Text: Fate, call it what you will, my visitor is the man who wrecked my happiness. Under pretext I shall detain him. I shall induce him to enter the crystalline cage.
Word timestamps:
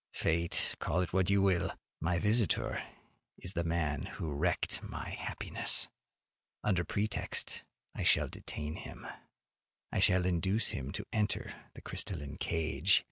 Fate, 0.13 0.73
call 0.79 1.01
it 1.01 1.13
what 1.13 1.29
you 1.29 1.43
will, 1.43 1.73
my 1.99 2.17
visitor 2.17 2.81
is 3.37 3.53
the 3.53 3.63
man 3.63 4.01
who 4.17 4.31
wrecked 4.31 4.81
my 4.81 5.09
happiness. 5.11 5.89
Under 6.63 6.83
pretext 6.83 7.65
I 7.93 8.01
shall 8.01 8.27
detain 8.27 8.77
him. 8.77 9.05
I 9.91 9.99
shall 9.99 10.25
induce 10.25 10.69
him 10.69 10.91
to 10.93 11.05
enter 11.13 11.53
the 11.75 11.81
crystalline 11.83 12.37
cage. 12.39 12.99